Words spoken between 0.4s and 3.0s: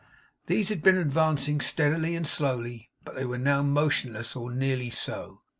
These had been advancing steadily and slowly,